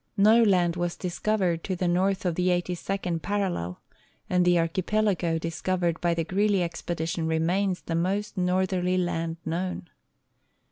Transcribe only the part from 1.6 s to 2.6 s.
to the north of the